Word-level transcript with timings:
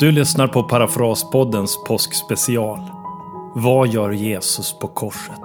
Du 0.00 0.12
lyssnar 0.12 0.48
på 0.48 0.62
Parafraspoddens 0.62 1.84
påskspecial. 1.86 2.80
Vad 3.54 3.88
gör 3.88 4.12
Jesus 4.12 4.78
på 4.78 4.88
korset? 4.88 5.40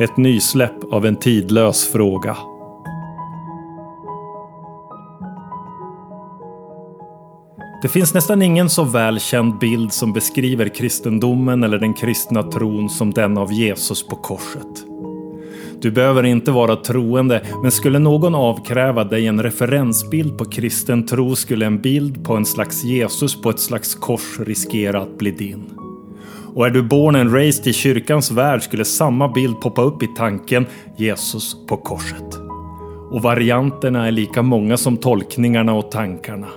Ett 0.00 0.16
nysläpp 0.16 0.92
av 0.92 1.06
en 1.06 1.16
tidlös 1.16 1.92
fråga. 1.92 2.36
Det 7.82 7.88
finns 7.88 8.14
nästan 8.14 8.42
ingen 8.42 8.70
så 8.70 8.84
välkänd 8.84 9.58
bild 9.58 9.92
som 9.92 10.12
beskriver 10.12 10.68
kristendomen 10.68 11.64
eller 11.64 11.78
den 11.78 11.94
kristna 11.94 12.42
tron 12.42 12.88
som 12.88 13.10
den 13.10 13.38
av 13.38 13.52
Jesus 13.52 14.06
på 14.06 14.16
korset. 14.16 14.95
Du 15.80 15.90
behöver 15.90 16.22
inte 16.22 16.50
vara 16.50 16.76
troende, 16.76 17.42
men 17.62 17.72
skulle 17.72 17.98
någon 17.98 18.34
avkräva 18.34 19.04
dig 19.04 19.26
en 19.26 19.42
referensbild 19.42 20.38
på 20.38 20.44
kristen 20.44 21.06
tro 21.06 21.36
skulle 21.36 21.66
en 21.66 21.80
bild 21.80 22.24
på 22.24 22.36
en 22.36 22.46
slags 22.46 22.84
Jesus 22.84 23.42
på 23.42 23.50
ett 23.50 23.60
slags 23.60 23.94
kors 23.94 24.40
riskera 24.40 25.00
att 25.00 25.18
bli 25.18 25.30
din. 25.30 25.64
Och 26.54 26.66
är 26.66 26.70
du 26.70 26.82
born 26.82 27.16
and 27.16 27.34
raised 27.34 27.66
i 27.66 27.72
kyrkans 27.72 28.30
värld 28.30 28.62
skulle 28.62 28.84
samma 28.84 29.28
bild 29.28 29.60
poppa 29.60 29.82
upp 29.82 30.02
i 30.02 30.08
tanken 30.16 30.66
Jesus 30.96 31.56
på 31.68 31.76
korset. 31.76 32.38
Och 33.10 33.22
varianterna 33.22 34.06
är 34.06 34.10
lika 34.10 34.42
många 34.42 34.76
som 34.76 34.96
tolkningarna 34.96 35.74
och 35.74 35.90
tankarna. 35.90 36.48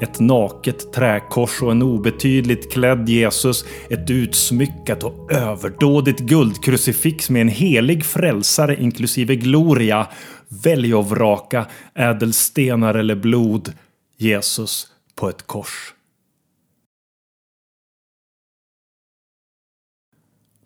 Ett 0.00 0.20
naket 0.20 0.92
träkors 0.92 1.62
och 1.62 1.70
en 1.70 1.82
obetydligt 1.82 2.72
klädd 2.72 3.08
Jesus. 3.08 3.64
Ett 3.90 4.10
utsmyckat 4.10 5.04
och 5.04 5.32
överdådigt 5.32 6.20
guldkrucifix 6.20 7.30
med 7.30 7.42
en 7.42 7.48
helig 7.48 8.04
frälsare 8.04 8.76
inklusive 8.82 9.36
gloria. 9.36 10.06
Välj 10.48 10.94
och 10.94 11.08
vraka 11.08 11.66
ädelstenar 11.94 12.94
eller 12.94 13.14
blod. 13.14 13.72
Jesus 14.18 14.86
på 15.14 15.28
ett 15.28 15.46
kors. 15.46 15.94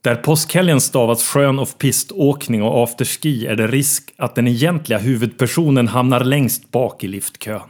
Där 0.05 0.15
påskhelgen 0.15 0.81
stavas 0.81 1.23
skön 1.23 1.59
of 1.59 1.79
piståkning 1.79 2.63
och 2.63 2.83
afterski 2.83 3.47
är 3.47 3.57
det 3.57 3.67
risk 3.67 4.15
att 4.17 4.35
den 4.35 4.49
egentliga 4.49 4.99
huvudpersonen 4.99 5.89
hamnar 5.89 6.21
längst 6.21 6.71
bak 6.71 7.05
i 7.05 7.09
liftkön. 7.09 7.61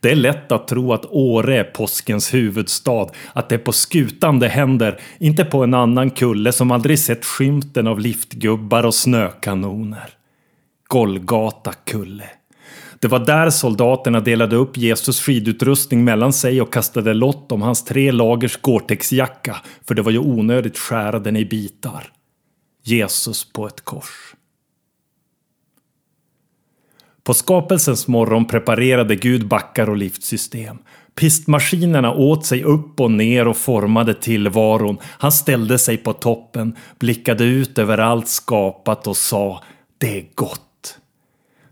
Det 0.00 0.10
är 0.10 0.16
lätt 0.16 0.52
att 0.52 0.68
tro 0.68 0.92
att 0.92 1.04
Åre 1.04 1.58
är 1.58 1.64
påskens 1.64 2.34
huvudstad, 2.34 3.06
att 3.32 3.48
det 3.48 3.54
är 3.54 3.58
på 3.58 3.72
skutan 3.72 4.38
det 4.38 4.48
händer, 4.48 5.00
inte 5.18 5.44
på 5.44 5.64
en 5.64 5.74
annan 5.74 6.10
kulle 6.10 6.52
som 6.52 6.70
aldrig 6.70 6.98
sett 6.98 7.24
skymten 7.24 7.86
av 7.86 8.00
liftgubbar 8.00 8.86
och 8.86 8.94
snökanoner. 8.94 10.10
Golgata 10.88 11.72
kulle. 11.72 12.30
Det 13.04 13.08
var 13.08 13.18
där 13.18 13.50
soldaterna 13.50 14.20
delade 14.20 14.56
upp 14.56 14.76
Jesus 14.76 15.20
skidutrustning 15.20 16.04
mellan 16.04 16.32
sig 16.32 16.62
och 16.62 16.72
kastade 16.72 17.14
lott 17.14 17.52
om 17.52 17.62
hans 17.62 17.84
tre 17.84 18.12
lagers 18.12 18.56
Gore-Tex-jacka, 18.60 19.56
för 19.86 19.94
det 19.94 20.02
var 20.02 20.12
ju 20.12 20.18
onödigt 20.18 20.78
skära 20.78 21.18
den 21.18 21.36
i 21.36 21.44
bitar. 21.44 22.12
Jesus 22.84 23.52
på 23.52 23.66
ett 23.66 23.84
kors. 23.84 24.34
På 27.24 27.34
skapelsens 27.34 28.08
morgon 28.08 28.44
preparerade 28.44 29.16
Gud 29.16 29.48
backar 29.48 29.90
och 29.90 29.96
liftsystem. 29.96 30.78
Pistmaskinerna 31.14 32.14
åt 32.14 32.46
sig 32.46 32.62
upp 32.62 33.00
och 33.00 33.10
ner 33.10 33.48
och 33.48 33.56
formade 33.56 34.14
tillvaron. 34.14 34.98
Han 35.02 35.32
ställde 35.32 35.78
sig 35.78 35.96
på 35.96 36.12
toppen, 36.12 36.76
blickade 36.98 37.44
ut 37.44 37.78
över 37.78 37.98
allt 37.98 38.28
skapat 38.28 39.06
och 39.06 39.16
sa 39.16 39.62
Det 39.98 40.18
är 40.18 40.26
gott. 40.34 40.63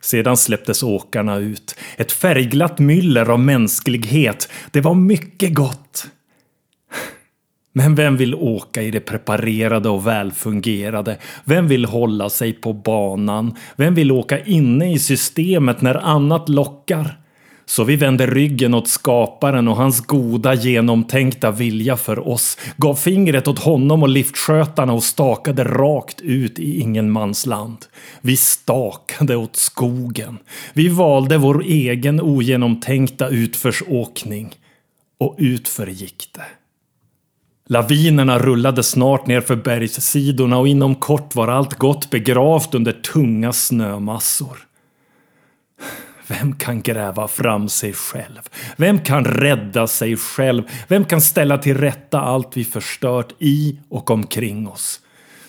Sedan 0.03 0.37
släpptes 0.37 0.83
åkarna 0.83 1.37
ut. 1.37 1.75
Ett 1.97 2.13
färgglatt 2.13 2.79
myller 2.79 3.31
av 3.31 3.41
mänsklighet. 3.41 4.49
Det 4.71 4.81
var 4.81 4.95
mycket 4.95 5.55
gott. 5.55 6.07
Men 7.73 7.95
vem 7.95 8.17
vill 8.17 8.35
åka 8.35 8.83
i 8.83 8.91
det 8.91 9.01
preparerade 9.01 9.89
och 9.89 10.07
välfungerade? 10.07 11.19
Vem 11.45 11.69
vill 11.69 11.85
hålla 11.85 12.31
sig 12.31 12.53
på 12.53 12.73
banan? 12.73 13.55
Vem 13.77 13.95
vill 13.95 14.13
åka 14.13 14.45
inne 14.45 14.93
i 14.93 14.99
systemet 14.99 15.81
när 15.81 15.95
annat 15.95 16.49
lockar? 16.49 17.22
Så 17.73 17.85
vi 17.85 17.97
vände 17.97 18.27
ryggen 18.27 18.75
åt 18.75 18.89
skaparen 18.89 19.69
och 19.69 19.77
hans 19.77 20.01
goda 20.01 20.55
genomtänkta 20.55 21.51
vilja 21.51 21.97
för 21.97 22.29
oss, 22.29 22.59
gav 22.77 22.95
fingret 22.95 23.49
åt 23.49 23.59
honom 23.59 24.03
och 24.03 24.09
liftskötarna 24.09 24.93
och 24.93 25.03
stakade 25.03 25.65
rakt 25.65 26.21
ut 26.21 26.59
i 26.59 26.81
ingenmansland. 26.81 27.77
Vi 28.21 28.37
stakade 28.37 29.37
åt 29.37 29.57
skogen. 29.57 30.39
Vi 30.73 30.89
valde 30.89 31.39
vår 31.39 31.63
egen 31.63 32.21
ogenomtänkta 32.21 33.29
utförsåkning. 33.29 34.55
Och 35.19 35.35
utför 35.39 35.87
gick 35.87 36.29
det. 36.35 36.47
Lavinerna 37.67 38.39
rullade 38.39 38.83
snart 38.83 39.27
ner 39.27 39.41
för 39.41 39.57
bergssidorna 39.57 40.59
och 40.59 40.69
inom 40.69 40.95
kort 40.95 41.35
var 41.35 41.49
allt 41.49 41.75
gott 41.75 42.11
begravt 42.11 42.75
under 42.75 42.93
tunga 42.93 43.53
snömassor. 43.53 44.72
Vem 46.27 46.57
kan 46.57 46.83
gräva 46.83 47.29
fram 47.29 47.69
sig 47.69 47.93
själv? 47.93 48.41
Vem 48.77 48.99
kan 48.99 49.25
rädda 49.25 49.87
sig 49.87 50.17
själv? 50.17 50.63
Vem 50.89 51.05
kan 51.05 51.21
ställa 51.21 51.59
till 51.59 51.79
rätta 51.79 52.21
allt 52.21 52.57
vi 52.57 52.65
förstört 52.65 53.33
i 53.39 53.79
och 53.89 54.11
omkring 54.11 54.69
oss? 54.69 55.01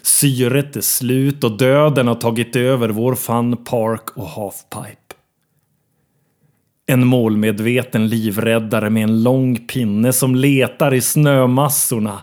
Syret 0.01 0.75
är 0.75 0.81
slut 0.81 1.43
och 1.43 1.57
döden 1.57 2.07
har 2.07 2.15
tagit 2.15 2.55
över 2.55 2.89
vår 2.89 3.15
Fun 3.15 3.57
Park 3.57 4.17
och 4.17 4.27
Halfpipe. 4.27 4.97
En 6.85 7.07
målmedveten 7.07 8.07
livräddare 8.07 8.89
med 8.89 9.03
en 9.03 9.23
lång 9.23 9.67
pinne 9.67 10.13
som 10.13 10.35
letar 10.35 10.93
i 10.93 11.01
snömassorna. 11.01 12.21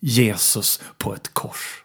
Jesus 0.00 0.82
på 0.98 1.14
ett 1.14 1.34
kors. 1.34 1.84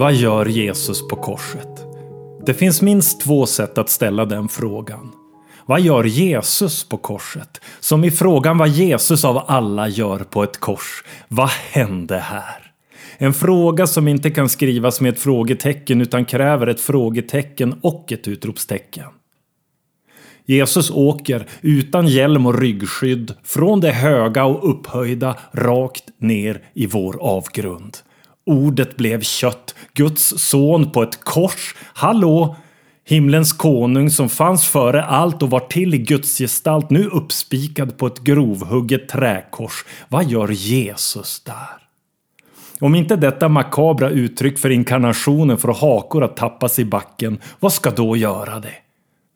Vad 0.00 0.14
gör 0.14 0.46
Jesus 0.46 1.08
på 1.08 1.16
korset? 1.16 1.86
Det 2.46 2.54
finns 2.54 2.82
minst 2.82 3.20
två 3.20 3.46
sätt 3.46 3.78
att 3.78 3.88
ställa 3.88 4.24
den 4.24 4.48
frågan. 4.48 5.12
Vad 5.66 5.80
gör 5.80 6.04
Jesus 6.04 6.88
på 6.88 6.96
korset? 6.96 7.60
Som 7.80 8.04
i 8.04 8.10
frågan 8.10 8.58
vad 8.58 8.68
Jesus 8.68 9.24
av 9.24 9.44
alla 9.46 9.88
gör 9.88 10.18
på 10.18 10.42
ett 10.42 10.60
kors. 10.60 11.04
Vad 11.28 11.48
hände 11.48 12.18
här? 12.18 12.72
En 13.18 13.34
fråga 13.34 13.86
som 13.86 14.08
inte 14.08 14.30
kan 14.30 14.48
skrivas 14.48 15.00
med 15.00 15.12
ett 15.12 15.20
frågetecken 15.20 16.00
utan 16.00 16.24
kräver 16.24 16.66
ett 16.66 16.80
frågetecken 16.80 17.74
och 17.82 18.12
ett 18.12 18.28
utropstecken. 18.28 19.08
Jesus 20.44 20.90
åker 20.90 21.46
utan 21.60 22.06
hjälm 22.06 22.46
och 22.46 22.58
ryggskydd 22.58 23.34
från 23.44 23.80
det 23.80 23.92
höga 23.92 24.44
och 24.44 24.70
upphöjda 24.70 25.36
rakt 25.52 26.04
ner 26.18 26.62
i 26.74 26.86
vår 26.86 27.16
avgrund. 27.20 27.96
Ordet 28.46 28.96
blev 28.96 29.20
kött, 29.20 29.74
Guds 29.94 30.34
son 30.38 30.90
på 30.90 31.02
ett 31.02 31.24
kors. 31.24 31.74
Hallå! 31.94 32.56
Himlens 33.04 33.52
konung 33.52 34.10
som 34.10 34.28
fanns 34.28 34.68
före 34.68 35.04
allt 35.04 35.42
och 35.42 35.50
var 35.50 35.60
till 35.60 35.94
i 35.94 35.98
Guds 35.98 36.38
gestalt 36.38 36.90
nu 36.90 37.04
uppspikad 37.04 37.98
på 37.98 38.06
ett 38.06 38.18
grovhugget 38.18 39.08
träkors. 39.08 39.84
Vad 40.08 40.24
gör 40.24 40.48
Jesus 40.48 41.40
där? 41.40 41.80
Om 42.80 42.94
inte 42.94 43.16
detta 43.16 43.48
makabra 43.48 44.10
uttryck 44.10 44.58
för 44.58 44.70
inkarnationen 44.70 45.58
får 45.58 45.74
hakor 45.74 46.24
att 46.24 46.36
tappas 46.36 46.78
i 46.78 46.84
backen, 46.84 47.38
vad 47.60 47.72
ska 47.72 47.90
då 47.90 48.16
göra 48.16 48.60
det? 48.60 48.74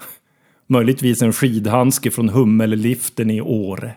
Möjligtvis 0.66 1.22
en 1.22 1.32
skidhandske 1.32 2.10
från 2.10 2.28
Hummelliften 2.28 3.30
i 3.30 3.40
Åre. 3.40 3.94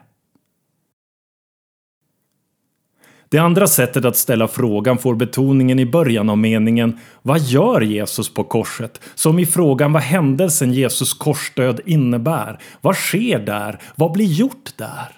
Det 3.29 3.37
andra 3.37 3.67
sättet 3.67 4.05
att 4.05 4.17
ställa 4.17 4.47
frågan 4.47 4.97
får 4.97 5.15
betoningen 5.15 5.79
i 5.79 5.85
början 5.85 6.29
av 6.29 6.37
meningen 6.37 6.99
Vad 7.21 7.39
gör 7.39 7.81
Jesus 7.81 8.33
på 8.33 8.43
korset? 8.43 9.01
Som 9.15 9.39
i 9.39 9.45
frågan 9.45 9.93
vad 9.93 10.01
händelsen 10.01 10.73
Jesus 10.73 11.13
korsdöd 11.13 11.79
innebär. 11.85 12.59
Vad 12.81 12.95
sker 12.95 13.39
där? 13.39 13.79
Vad 13.95 14.11
blir 14.11 14.25
gjort 14.25 14.77
där? 14.77 15.17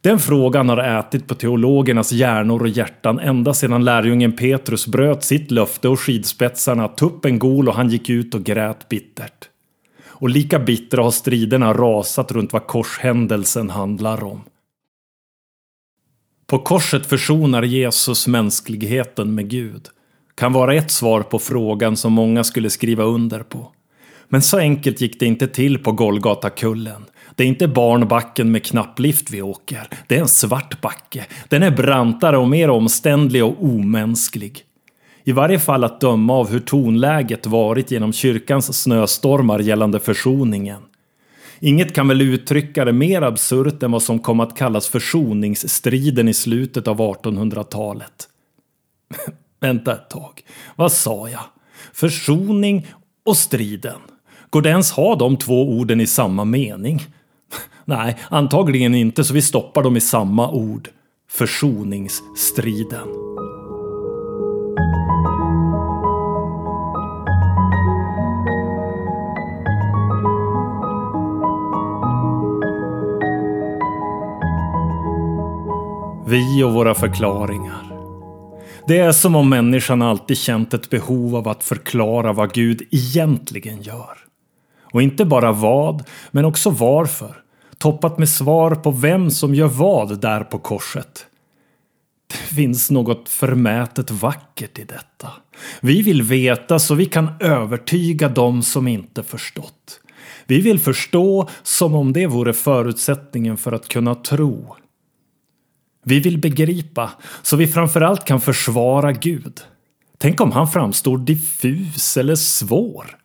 Den 0.00 0.18
frågan 0.18 0.68
har 0.68 0.98
ätit 0.98 1.26
på 1.26 1.34
teologernas 1.34 2.12
hjärnor 2.12 2.62
och 2.62 2.68
hjärtan 2.68 3.18
ända 3.18 3.54
sedan 3.54 3.84
lärjungen 3.84 4.32
Petrus 4.32 4.86
bröt 4.86 5.24
sitt 5.24 5.50
löfte 5.50 5.88
och 5.88 6.00
skidspetsarna, 6.00 6.88
tuppen 6.88 7.38
gol 7.38 7.68
och 7.68 7.74
han 7.74 7.88
gick 7.88 8.10
ut 8.10 8.34
och 8.34 8.44
grät 8.44 8.88
bittert. 8.88 9.48
Och 10.06 10.28
lika 10.28 10.58
bittra 10.58 11.02
har 11.02 11.10
striderna 11.10 11.72
rasat 11.72 12.32
runt 12.32 12.52
vad 12.52 12.66
korshändelsen 12.66 13.70
handlar 13.70 14.24
om. 14.24 14.40
På 16.50 16.58
korset 16.58 17.06
försonar 17.06 17.62
Jesus 17.62 18.26
mänskligheten 18.26 19.34
med 19.34 19.48
Gud. 19.48 19.88
Kan 20.34 20.52
vara 20.52 20.74
ett 20.74 20.90
svar 20.90 21.22
på 21.22 21.38
frågan 21.38 21.96
som 21.96 22.12
många 22.12 22.44
skulle 22.44 22.70
skriva 22.70 23.04
under 23.04 23.40
på. 23.40 23.72
Men 24.28 24.42
så 24.42 24.58
enkelt 24.58 25.00
gick 25.00 25.20
det 25.20 25.26
inte 25.26 25.46
till 25.46 25.78
på 25.78 25.92
Golgatakullen. 25.92 27.04
Det 27.34 27.44
är 27.44 27.46
inte 27.46 27.68
barnbacken 27.68 28.52
med 28.52 28.64
knapplift 28.64 29.30
vi 29.30 29.42
åker. 29.42 29.88
Det 30.06 30.16
är 30.16 30.20
en 30.20 30.28
svart 30.28 30.80
backe. 30.80 31.26
Den 31.48 31.62
är 31.62 31.70
brantare 31.70 32.38
och 32.38 32.48
mer 32.48 32.70
omständlig 32.70 33.44
och 33.44 33.64
omänsklig. 33.64 34.62
I 35.24 35.32
varje 35.32 35.58
fall 35.58 35.84
att 35.84 36.00
döma 36.00 36.32
av 36.32 36.50
hur 36.50 36.60
tonläget 36.60 37.46
varit 37.46 37.90
genom 37.90 38.12
kyrkans 38.12 38.82
snöstormar 38.82 39.58
gällande 39.58 40.00
försoningen. 40.00 40.82
Inget 41.60 41.94
kan 41.94 42.08
väl 42.08 42.20
uttrycka 42.20 42.84
det 42.84 42.92
mer 42.92 43.22
absurt 43.22 43.82
än 43.82 43.92
vad 43.92 44.02
som 44.02 44.18
kom 44.18 44.40
att 44.40 44.56
kallas 44.56 44.88
försoningsstriden 44.88 46.28
i 46.28 46.34
slutet 46.34 46.88
av 46.88 46.98
1800-talet. 47.00 48.28
Vänta 49.60 49.92
ett 49.92 50.10
tag, 50.10 50.42
vad 50.76 50.92
sa 50.92 51.28
jag? 51.28 51.44
Försoning 51.92 52.86
och 53.24 53.36
striden. 53.36 54.00
Går 54.50 54.62
det 54.62 54.68
ens 54.68 54.90
ha 54.90 55.16
de 55.16 55.36
två 55.36 55.68
orden 55.78 56.00
i 56.00 56.06
samma 56.06 56.44
mening? 56.44 57.06
Nej, 57.84 58.16
antagligen 58.30 58.94
inte 58.94 59.24
så 59.24 59.34
vi 59.34 59.42
stoppar 59.42 59.82
dem 59.82 59.96
i 59.96 60.00
samma 60.00 60.50
ord. 60.50 60.88
Försoningsstriden. 61.30 63.08
Vi 76.30 76.62
och 76.62 76.72
våra 76.72 76.94
förklaringar. 76.94 77.92
Det 78.86 78.98
är 78.98 79.12
som 79.12 79.36
om 79.36 79.48
människan 79.48 80.02
alltid 80.02 80.38
känt 80.38 80.74
ett 80.74 80.90
behov 80.90 81.36
av 81.36 81.48
att 81.48 81.64
förklara 81.64 82.32
vad 82.32 82.52
Gud 82.52 82.82
egentligen 82.90 83.82
gör. 83.82 84.18
Och 84.92 85.02
inte 85.02 85.24
bara 85.24 85.52
vad, 85.52 86.04
men 86.30 86.44
också 86.44 86.70
varför. 86.70 87.42
Toppat 87.78 88.18
med 88.18 88.28
svar 88.28 88.74
på 88.74 88.90
vem 88.90 89.30
som 89.30 89.54
gör 89.54 89.68
vad 89.68 90.20
där 90.20 90.44
på 90.44 90.58
korset. 90.58 91.26
Det 92.26 92.54
finns 92.54 92.90
något 92.90 93.28
förmätet 93.28 94.10
vackert 94.10 94.78
i 94.78 94.84
detta. 94.84 95.28
Vi 95.80 96.02
vill 96.02 96.22
veta 96.22 96.78
så 96.78 96.94
vi 96.94 97.06
kan 97.06 97.28
övertyga 97.40 98.28
dem 98.28 98.62
som 98.62 98.88
inte 98.88 99.22
förstått. 99.22 100.00
Vi 100.46 100.60
vill 100.60 100.80
förstå 100.80 101.48
som 101.62 101.94
om 101.94 102.12
det 102.12 102.26
vore 102.26 102.52
förutsättningen 102.52 103.56
för 103.56 103.72
att 103.72 103.88
kunna 103.88 104.14
tro. 104.14 104.76
Vi 106.08 106.20
vill 106.20 106.38
begripa 106.38 107.10
så 107.42 107.56
vi 107.56 107.66
framförallt 107.66 108.24
kan 108.24 108.40
försvara 108.40 109.12
Gud. 109.12 109.60
Tänk 110.18 110.40
om 110.40 110.52
han 110.52 110.68
framstår 110.68 111.18
diffus 111.18 112.16
eller 112.16 112.34
svår. 112.34 113.16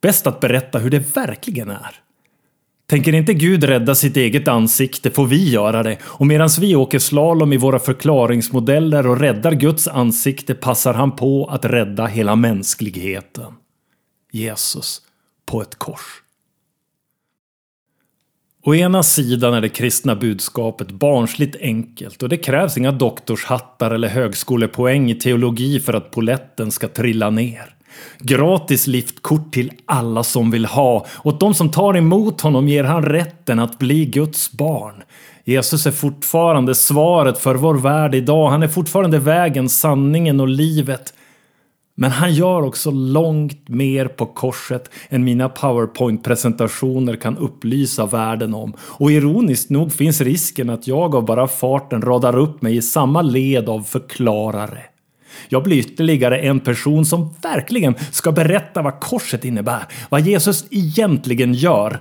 Bäst 0.00 0.26
att 0.26 0.40
berätta 0.40 0.78
hur 0.78 0.90
det 0.90 1.16
verkligen 1.16 1.70
är. 1.70 2.00
Tänker 2.86 3.14
inte 3.14 3.34
Gud 3.34 3.64
rädda 3.64 3.94
sitt 3.94 4.16
eget 4.16 4.48
ansikte 4.48 5.10
får 5.10 5.26
vi 5.26 5.50
göra 5.50 5.82
det 5.82 5.98
och 6.04 6.26
medan 6.26 6.48
vi 6.60 6.76
åker 6.76 6.98
slalom 6.98 7.52
i 7.52 7.56
våra 7.56 7.78
förklaringsmodeller 7.78 9.06
och 9.06 9.20
räddar 9.20 9.52
Guds 9.52 9.88
ansikte 9.88 10.54
passar 10.54 10.94
han 10.94 11.16
på 11.16 11.46
att 11.46 11.64
rädda 11.64 12.06
hela 12.06 12.36
mänskligheten. 12.36 13.52
Jesus 14.32 15.02
på 15.46 15.62
ett 15.62 15.74
kors. 15.74 16.23
Å 18.66 18.74
ena 18.74 19.02
sidan 19.02 19.54
är 19.54 19.60
det 19.60 19.68
kristna 19.68 20.14
budskapet 20.14 20.90
barnsligt 20.90 21.56
enkelt 21.60 22.22
och 22.22 22.28
det 22.28 22.36
krävs 22.36 22.76
inga 22.76 22.92
doktorshattar 22.92 23.90
eller 23.90 24.08
högskolepoäng 24.08 25.10
i 25.10 25.14
teologi 25.14 25.80
för 25.80 25.92
att 25.92 26.10
poletten 26.10 26.70
ska 26.70 26.88
trilla 26.88 27.30
ner. 27.30 27.74
Gratis 28.18 28.86
liftkort 28.86 29.52
till 29.52 29.72
alla 29.86 30.22
som 30.22 30.50
vill 30.50 30.64
ha. 30.64 31.06
Åt 31.22 31.40
de 31.40 31.54
som 31.54 31.70
tar 31.70 31.96
emot 31.96 32.40
honom 32.40 32.68
ger 32.68 32.84
han 32.84 33.02
rätten 33.02 33.58
att 33.58 33.78
bli 33.78 34.06
Guds 34.06 34.52
barn. 34.52 34.94
Jesus 35.44 35.86
är 35.86 35.90
fortfarande 35.90 36.74
svaret 36.74 37.38
för 37.38 37.54
vår 37.54 37.74
värld 37.74 38.14
idag. 38.14 38.50
Han 38.50 38.62
är 38.62 38.68
fortfarande 38.68 39.18
vägen, 39.18 39.68
sanningen 39.68 40.40
och 40.40 40.48
livet. 40.48 41.14
Men 41.96 42.10
han 42.10 42.34
gör 42.34 42.62
också 42.62 42.90
långt 42.90 43.68
mer 43.68 44.08
på 44.08 44.26
korset 44.26 44.90
än 45.08 45.24
mina 45.24 45.48
powerpoint-presentationer 45.48 47.16
kan 47.16 47.38
upplysa 47.38 48.06
världen 48.06 48.54
om. 48.54 48.74
Och 48.78 49.12
ironiskt 49.12 49.70
nog 49.70 49.92
finns 49.92 50.20
risken 50.20 50.70
att 50.70 50.86
jag 50.86 51.14
av 51.14 51.24
bara 51.24 51.48
farten 51.48 52.02
radar 52.02 52.38
upp 52.38 52.62
mig 52.62 52.76
i 52.76 52.82
samma 52.82 53.22
led 53.22 53.68
av 53.68 53.82
förklarare. 53.82 54.82
Jag 55.48 55.62
blir 55.62 55.78
ytterligare 55.78 56.38
en 56.38 56.60
person 56.60 57.04
som 57.04 57.34
verkligen 57.42 57.94
ska 58.12 58.32
berätta 58.32 58.82
vad 58.82 59.00
korset 59.00 59.44
innebär, 59.44 59.86
vad 60.08 60.20
Jesus 60.20 60.66
egentligen 60.70 61.54
gör. 61.54 62.00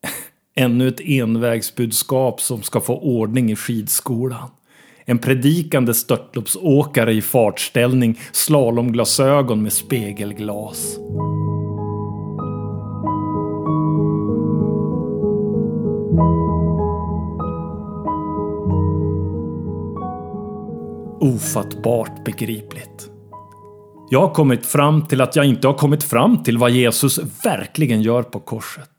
Ännu 0.56 0.88
ett 0.88 1.00
envägsbudskap 1.00 2.40
som 2.40 2.62
ska 2.62 2.80
få 2.80 2.98
ordning 2.98 3.50
i 3.50 3.56
skidskolan. 3.56 4.48
En 5.10 5.18
predikande 5.18 5.94
störtloppsåkare 5.94 7.12
i 7.12 7.22
fartställning, 7.22 8.18
slalomglasögon 8.32 9.62
med 9.62 9.72
spegelglas. 9.72 10.98
Ofattbart 21.20 22.24
begripligt. 22.24 23.10
Jag 24.10 24.20
har 24.20 24.34
kommit 24.34 24.66
fram 24.66 25.06
till 25.06 25.20
att 25.20 25.36
jag 25.36 25.44
inte 25.44 25.66
har 25.66 25.74
kommit 25.74 26.02
fram 26.02 26.42
till 26.42 26.58
vad 26.58 26.70
Jesus 26.70 27.20
verkligen 27.44 28.02
gör 28.02 28.22
på 28.22 28.40
korset. 28.40 28.90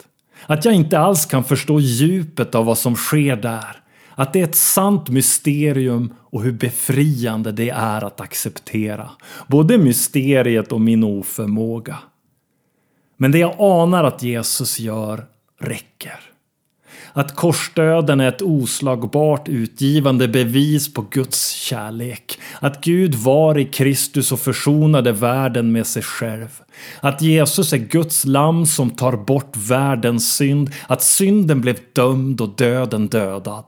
Att 0.45 0.65
jag 0.65 0.73
inte 0.73 0.99
alls 0.99 1.25
kan 1.25 1.43
förstå 1.43 1.79
djupet 1.79 2.55
av 2.55 2.65
vad 2.65 2.77
som 2.77 2.95
sker 2.95 3.35
där. 3.35 3.80
Att 4.21 4.33
det 4.33 4.39
är 4.39 4.43
ett 4.43 4.55
sant 4.55 5.09
mysterium 5.09 6.13
och 6.19 6.43
hur 6.43 6.51
befriande 6.51 7.51
det 7.51 7.69
är 7.69 8.03
att 8.03 8.21
acceptera. 8.21 9.09
Både 9.47 9.77
mysteriet 9.77 10.71
och 10.71 10.81
min 10.81 11.03
oförmåga. 11.03 11.97
Men 13.17 13.31
det 13.31 13.37
jag 13.37 13.55
anar 13.59 14.03
att 14.03 14.23
Jesus 14.23 14.79
gör 14.79 15.25
räcker. 15.59 16.19
Att 17.13 17.35
korsdöden 17.35 18.19
är 18.19 18.27
ett 18.27 18.41
oslagbart 18.41 19.49
utgivande 19.49 20.27
bevis 20.27 20.93
på 20.93 21.01
Guds 21.01 21.49
kärlek. 21.49 22.39
Att 22.59 22.83
Gud 22.83 23.15
var 23.15 23.57
i 23.57 23.65
Kristus 23.65 24.31
och 24.31 24.39
försonade 24.39 25.11
världen 25.11 25.71
med 25.71 25.87
sig 25.87 26.03
själv. 26.03 26.61
Att 26.99 27.21
Jesus 27.21 27.73
är 27.73 27.77
Guds 27.77 28.25
lamm 28.25 28.65
som 28.65 28.89
tar 28.89 29.17
bort 29.17 29.57
världens 29.57 30.35
synd. 30.35 30.71
Att 30.87 31.01
synden 31.01 31.61
blev 31.61 31.77
dömd 31.93 32.41
och 32.41 32.55
döden 32.55 33.07
dödad. 33.07 33.65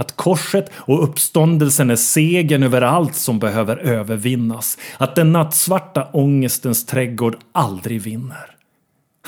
Att 0.00 0.16
korset 0.16 0.70
och 0.74 1.04
uppståndelsen 1.04 1.90
är 1.90 1.96
segern 1.96 2.62
över 2.62 2.82
allt 2.82 3.14
som 3.14 3.38
behöver 3.38 3.76
övervinnas. 3.76 4.78
Att 4.98 5.16
den 5.16 5.32
nattsvarta 5.32 6.08
ångestens 6.12 6.86
trädgård 6.86 7.36
aldrig 7.52 8.02
vinner. 8.02 8.56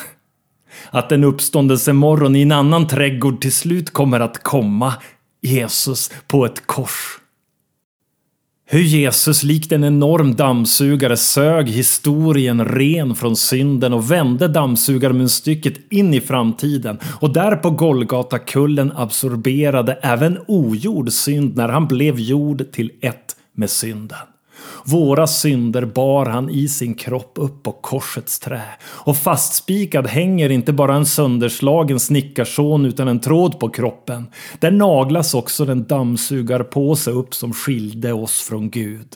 Att 0.90 1.12
en 1.12 1.24
uppståndelsemorgon 1.24 2.36
i 2.36 2.42
en 2.42 2.52
annan 2.52 2.86
trädgård 2.86 3.40
till 3.40 3.52
slut 3.52 3.92
kommer 3.92 4.20
att 4.20 4.42
komma. 4.42 4.94
Jesus 5.40 6.10
på 6.26 6.44
ett 6.44 6.66
kors. 6.66 7.21
Hur 8.64 8.80
Jesus 8.80 9.42
likt 9.42 9.72
en 9.72 9.84
enorm 9.84 10.34
dammsugare 10.34 11.16
sög 11.16 11.68
historien 11.68 12.64
ren 12.64 13.14
från 13.14 13.36
synden 13.36 13.92
och 13.92 14.10
vände 14.10 14.48
dammsugarmunstycket 14.48 15.92
in 15.92 16.14
i 16.14 16.20
framtiden 16.20 16.98
och 17.20 17.32
där 17.32 17.56
på 17.56 17.70
Golgatakullen 17.70 18.92
absorberade 18.96 19.92
även 19.92 20.38
ogjord 20.46 21.12
synd 21.12 21.56
när 21.56 21.68
han 21.68 21.88
blev 21.88 22.20
jord 22.20 22.72
till 22.72 22.90
ett 23.00 23.36
med 23.54 23.70
synden. 23.70 24.31
Våra 24.84 25.26
synder 25.26 25.84
bar 25.84 26.26
han 26.26 26.50
i 26.50 26.68
sin 26.68 26.94
kropp 26.94 27.32
upp 27.34 27.62
på 27.62 27.72
korsets 27.72 28.38
trä. 28.38 28.62
Och 28.82 29.16
fastspikad 29.16 30.06
hänger 30.06 30.50
inte 30.50 30.72
bara 30.72 30.94
en 30.94 31.06
sönderslagen 31.06 32.00
snickarson 32.00 32.86
utan 32.86 33.08
en 33.08 33.20
tråd 33.20 33.60
på 33.60 33.68
kroppen. 33.68 34.26
Där 34.58 34.70
naglas 34.70 35.34
också 35.34 35.64
den 35.64 35.84
dammsugarpåse 35.84 37.10
upp 37.10 37.34
som 37.34 37.52
skilde 37.52 38.12
oss 38.12 38.40
från 38.40 38.70
Gud. 38.70 39.08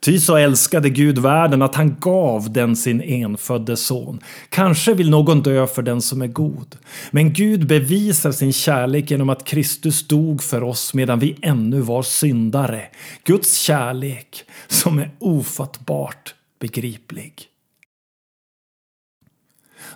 Ty 0.00 0.20
så 0.20 0.36
älskade 0.36 0.90
Gud 0.90 1.18
världen 1.18 1.62
att 1.62 1.74
han 1.74 1.96
gav 2.00 2.52
den 2.52 2.76
sin 2.76 3.00
enfödde 3.00 3.76
son. 3.76 4.20
Kanske 4.48 4.94
vill 4.94 5.10
någon 5.10 5.42
dö 5.42 5.66
för 5.66 5.82
den 5.82 6.02
som 6.02 6.22
är 6.22 6.26
god. 6.26 6.76
Men 7.10 7.32
Gud 7.32 7.66
bevisar 7.66 8.32
sin 8.32 8.52
kärlek 8.52 9.10
genom 9.10 9.30
att 9.30 9.44
Kristus 9.44 10.08
dog 10.08 10.42
för 10.42 10.62
oss 10.62 10.94
medan 10.94 11.18
vi 11.18 11.36
ännu 11.42 11.80
var 11.80 12.02
syndare. 12.02 12.82
Guds 13.24 13.58
kärlek 13.58 14.44
som 14.68 14.98
är 14.98 15.10
ofattbart 15.18 16.34
begriplig. 16.60 17.32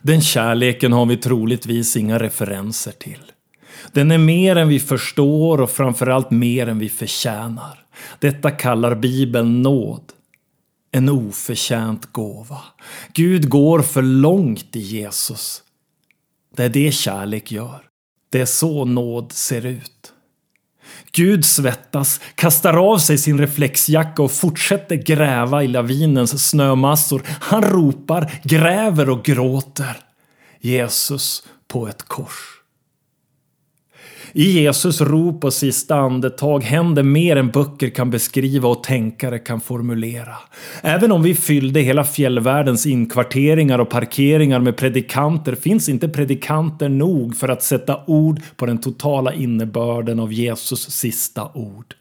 Den 0.02 0.20
kärleken 0.20 0.92
har 0.92 1.06
vi 1.06 1.16
troligtvis 1.16 1.96
inga 1.96 2.18
referenser 2.18 2.92
till. 2.92 3.32
Den 3.92 4.10
är 4.10 4.18
mer 4.18 4.56
än 4.56 4.68
vi 4.68 4.80
förstår 4.80 5.60
och 5.60 5.70
framförallt 5.70 6.30
mer 6.30 6.66
än 6.66 6.78
vi 6.78 6.88
förtjänar. 6.88 7.79
Detta 8.18 8.50
kallar 8.50 8.94
Bibeln 8.94 9.62
nåd. 9.62 10.12
En 10.92 11.08
oförtjänt 11.08 12.12
gåva. 12.12 12.60
Gud 13.12 13.48
går 13.48 13.82
för 13.82 14.02
långt 14.02 14.76
i 14.76 14.80
Jesus. 14.80 15.62
Det 16.56 16.64
är 16.64 16.68
det 16.68 16.92
kärlek 16.92 17.52
gör. 17.52 17.82
Det 18.30 18.40
är 18.40 18.46
så 18.46 18.84
nåd 18.84 19.32
ser 19.32 19.66
ut. 19.66 20.12
Gud 21.12 21.44
svettas, 21.44 22.20
kastar 22.34 22.74
av 22.92 22.98
sig 22.98 23.18
sin 23.18 23.38
reflexjacka 23.38 24.22
och 24.22 24.32
fortsätter 24.32 24.96
gräva 24.96 25.64
i 25.64 25.68
lavinens 25.68 26.48
snömassor. 26.48 27.22
Han 27.26 27.62
ropar, 27.62 28.32
gräver 28.42 29.10
och 29.10 29.24
gråter. 29.24 29.96
Jesus 30.60 31.46
på 31.68 31.88
ett 31.88 32.02
kors. 32.02 32.59
I 34.32 34.62
Jesus 34.62 35.00
rop 35.00 35.44
och 35.44 35.52
sista 35.52 35.94
andetag 35.94 36.64
händer 36.64 37.02
mer 37.02 37.36
än 37.36 37.50
böcker 37.50 37.90
kan 37.90 38.10
beskriva 38.10 38.68
och 38.68 38.84
tänkare 38.84 39.38
kan 39.38 39.60
formulera. 39.60 40.36
Även 40.82 41.12
om 41.12 41.22
vi 41.22 41.34
fyllde 41.34 41.80
hela 41.80 42.04
fjällvärldens 42.04 42.86
inkvarteringar 42.86 43.78
och 43.78 43.90
parkeringar 43.90 44.60
med 44.60 44.76
predikanter 44.76 45.54
finns 45.54 45.88
inte 45.88 46.08
predikanter 46.08 46.88
nog 46.88 47.36
för 47.36 47.48
att 47.48 47.62
sätta 47.62 48.00
ord 48.06 48.40
på 48.56 48.66
den 48.66 48.78
totala 48.78 49.32
innebörden 49.32 50.20
av 50.20 50.32
Jesus 50.32 50.90
sista 50.90 51.50
ord. 51.54 51.94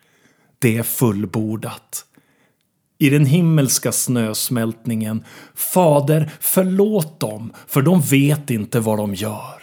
Det 0.60 0.78
är 0.78 0.84
fullbordat. 0.84 2.06
I 2.98 3.10
den 3.10 3.26
himmelska 3.26 3.92
snösmältningen 3.92 5.24
Fader, 5.56 6.32
förlåt 6.40 7.20
dem, 7.20 7.54
för 7.68 7.82
de 7.82 8.02
vet 8.02 8.50
inte 8.50 8.80
vad 8.80 8.98
de 8.98 9.16
gör. 9.16 9.59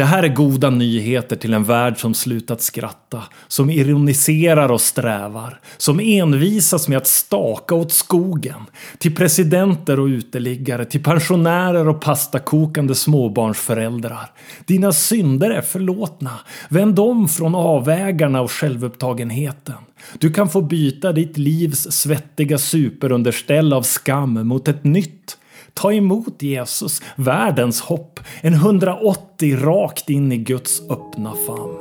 Det 0.00 0.04
här 0.04 0.22
är 0.22 0.28
goda 0.28 0.70
nyheter 0.70 1.36
till 1.36 1.54
en 1.54 1.64
värld 1.64 2.00
som 2.00 2.14
slutat 2.14 2.62
skratta, 2.62 3.22
som 3.48 3.70
ironiserar 3.70 4.72
och 4.72 4.80
strävar, 4.80 5.60
som 5.76 6.00
envisas 6.00 6.88
med 6.88 6.98
att 6.98 7.06
staka 7.06 7.74
åt 7.74 7.92
skogen, 7.92 8.60
till 8.98 9.14
presidenter 9.14 10.00
och 10.00 10.06
uteliggare, 10.06 10.84
till 10.84 11.02
pensionärer 11.02 11.88
och 11.88 12.00
pastakokande 12.00 12.94
småbarnsföräldrar. 12.94 14.30
Dina 14.64 14.92
synder 14.92 15.50
är 15.50 15.62
förlåtna. 15.62 16.30
Vänd 16.68 16.98
om 16.98 17.28
från 17.28 17.54
avvägarna 17.54 18.40
och 18.40 18.52
självupptagenheten. 18.52 19.74
Du 20.18 20.32
kan 20.32 20.48
få 20.48 20.62
byta 20.62 21.12
ditt 21.12 21.38
livs 21.38 21.92
svettiga 21.92 22.58
superunderställ 22.58 23.72
av 23.72 23.82
skam 23.82 24.48
mot 24.48 24.68
ett 24.68 24.84
nytt 24.84 25.36
Ta 25.80 25.92
emot 25.92 26.42
Jesus, 26.42 27.02
världens 27.16 27.80
hopp, 27.80 28.20
en 28.40 28.54
180 28.54 29.56
rakt 29.56 30.10
in 30.10 30.32
i 30.32 30.36
Guds 30.36 30.80
öppna 30.90 31.32
famn. 31.46 31.76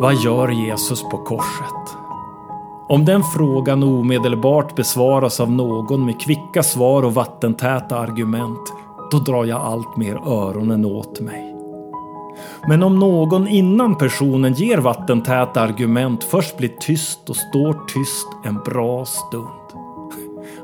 Vad 0.00 0.14
gör 0.14 0.48
Jesus 0.48 1.02
på 1.02 1.18
korset? 1.18 1.96
Om 2.88 3.04
den 3.04 3.22
frågan 3.22 3.82
omedelbart 3.82 4.76
besvaras 4.76 5.40
av 5.40 5.50
någon 5.50 6.06
med 6.06 6.20
kvicka 6.20 6.62
svar 6.62 7.02
och 7.02 7.14
vattentäta 7.14 7.98
argument, 7.98 8.72
då 9.10 9.18
drar 9.18 9.44
jag 9.44 9.60
allt 9.60 9.96
mer 9.96 10.16
öronen 10.26 10.84
åt 10.84 11.20
mig. 11.20 11.59
Men 12.68 12.82
om 12.82 12.98
någon 12.98 13.48
innan 13.48 13.98
personen 13.98 14.52
ger 14.52 14.78
vattentäta 14.78 15.60
argument 15.60 16.24
först 16.24 16.56
blir 16.56 16.70
tyst 16.80 17.30
och 17.30 17.36
står 17.36 17.72
tyst 17.72 18.28
en 18.44 18.54
bra 18.54 19.04
stund. 19.04 19.46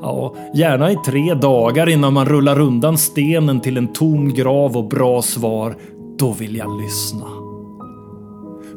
Ja, 0.02 0.35
gärna 0.54 0.92
i 0.92 0.97
tre 1.06 1.35
dagar 1.35 1.88
innan 1.88 2.12
man 2.12 2.26
rullar 2.26 2.61
undan 2.61 2.99
stenen 2.99 3.61
till 3.61 3.76
en 3.76 3.92
tom 3.92 4.35
grav 4.35 4.76
och 4.76 4.88
bra 4.88 5.23
svar. 5.23 5.76
Då 6.18 6.33
vill 6.33 6.56
jag 6.56 6.80
lyssna. 6.80 7.26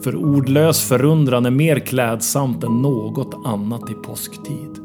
För 0.04 0.16
ordlös 0.16 0.88
förundran 0.88 1.46
är 1.46 1.52
mer 1.52 1.80
klädsamt 1.80 2.64
än 2.64 2.82
något 2.82 3.46
annat 3.46 3.90
i 3.90 3.94
påsktid. 3.94 4.80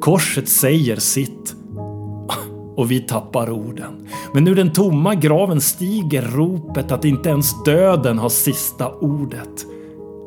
Korset 0.00 0.48
säger 0.48 0.96
sitt 0.96 1.54
och 2.76 2.90
vi 2.90 3.00
tappar 3.00 3.50
orden. 3.50 4.08
Men 4.34 4.48
ur 4.48 4.54
den 4.54 4.72
tomma 4.72 5.14
graven 5.14 5.60
stiger 5.60 6.22
ropet 6.22 6.92
att 6.92 7.04
inte 7.04 7.28
ens 7.28 7.64
döden 7.64 8.18
har 8.18 8.28
sista 8.28 8.92
ordet. 8.92 9.66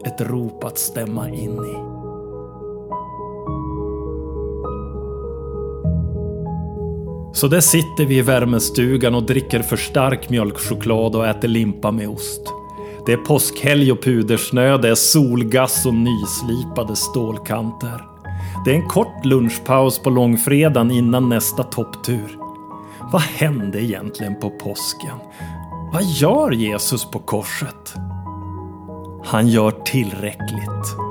Ett 0.05 0.21
rop 0.21 0.63
att 0.63 0.77
stämma 0.77 1.29
in 1.29 1.51
i. 1.51 1.95
Så 7.33 7.47
där 7.47 7.59
sitter 7.59 8.05
vi 8.05 8.17
i 8.17 8.21
värmestugan 8.21 9.15
och 9.15 9.23
dricker 9.23 9.59
för 9.59 9.77
stark 9.77 10.29
mjölkchoklad 10.29 11.15
och 11.15 11.27
äter 11.27 11.47
limpa 11.47 11.91
med 11.91 12.09
ost. 12.09 12.41
Det 13.05 13.13
är 13.13 13.17
påskhelg 13.17 13.91
och 13.91 14.03
pudersnö, 14.03 14.77
det 14.77 14.89
är 14.89 14.95
solgass 14.95 15.85
och 15.85 15.93
nyslipade 15.93 16.95
stålkanter. 16.95 18.14
Det 18.65 18.71
är 18.71 18.75
en 18.75 18.87
kort 18.87 19.25
lunchpaus 19.25 19.99
på 19.99 20.09
långfredagen 20.09 20.91
innan 20.91 21.29
nästa 21.29 21.63
topptur. 21.63 22.37
Vad 23.11 23.21
hände 23.21 23.83
egentligen 23.83 24.39
på 24.39 24.49
påsken? 24.49 25.17
Vad 25.93 26.03
gör 26.03 26.51
Jesus 26.51 27.11
på 27.11 27.19
korset? 27.19 27.93
Han 29.25 29.47
gör 29.47 29.71
tillräckligt. 29.71 31.04